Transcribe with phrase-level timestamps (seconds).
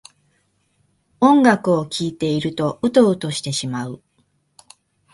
[1.19, 4.01] 音楽を聴いているとウトウトしてしまう